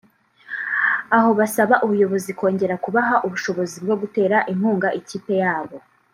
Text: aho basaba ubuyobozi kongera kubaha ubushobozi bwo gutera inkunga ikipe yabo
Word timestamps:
aho 1.17 1.29
basaba 1.39 1.75
ubuyobozi 1.85 2.31
kongera 2.39 2.75
kubaha 2.83 3.15
ubushobozi 3.25 3.75
bwo 3.83 3.95
gutera 4.01 4.37
inkunga 4.51 4.87
ikipe 4.99 5.33
yabo 5.43 5.77